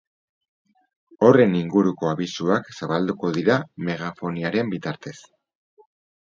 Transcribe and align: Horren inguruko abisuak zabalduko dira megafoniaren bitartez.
Horren 1.27 1.53
inguruko 1.59 2.09
abisuak 2.13 2.73
zabalduko 2.79 3.33
dira 3.37 3.61
megafoniaren 3.91 4.75
bitartez. 4.77 5.19